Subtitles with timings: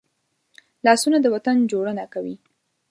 [0.85, 2.35] لاسونه د وطن جوړونه کوي